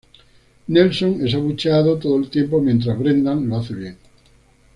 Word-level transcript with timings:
Nelson 0.69 1.27
es 1.27 1.35
abucheado 1.35 1.99
todo 1.99 2.17
el 2.17 2.31
tiempo 2.31 2.59
mientras 2.59 2.97
Brendan 2.97 3.47
lo 3.47 3.57
hace 3.57 3.75
bien. 3.75 3.97